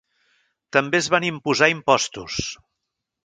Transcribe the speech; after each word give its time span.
També 0.77 0.97
es 0.99 1.09
van 1.15 1.27
imposar 1.29 1.69
impostos. 1.75 2.39